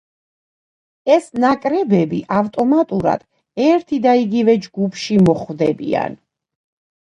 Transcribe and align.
ეს 1.15 1.27
ნაკრებები 1.43 2.21
ავტომატურად 2.37 3.27
ერთი 3.67 4.01
და 4.07 4.17
იგივე 4.23 4.57
ჯგუფში 4.65 5.21
მოხვდებიან. 5.29 6.19